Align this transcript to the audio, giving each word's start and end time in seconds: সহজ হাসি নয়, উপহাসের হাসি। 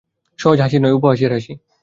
সহজ 0.39 0.59
হাসি 0.63 0.77
নয়, 0.79 0.95
উপহাসের 0.97 1.31
হাসি। 1.33 1.53